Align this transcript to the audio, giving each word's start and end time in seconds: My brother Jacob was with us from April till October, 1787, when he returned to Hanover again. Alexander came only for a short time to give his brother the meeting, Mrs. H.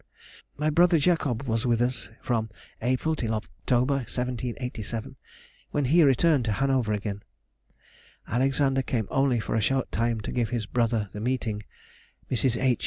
My 0.57 0.71
brother 0.71 0.97
Jacob 0.97 1.43
was 1.43 1.67
with 1.67 1.79
us 1.79 2.09
from 2.23 2.49
April 2.81 3.13
till 3.13 3.35
October, 3.35 3.97
1787, 3.97 5.15
when 5.69 5.85
he 5.85 6.03
returned 6.03 6.43
to 6.45 6.53
Hanover 6.53 6.91
again. 6.91 7.21
Alexander 8.27 8.81
came 8.81 9.07
only 9.11 9.39
for 9.39 9.53
a 9.53 9.61
short 9.61 9.91
time 9.91 10.19
to 10.21 10.31
give 10.31 10.49
his 10.49 10.65
brother 10.65 11.07
the 11.13 11.19
meeting, 11.19 11.61
Mrs. 12.31 12.59
H. 12.59 12.79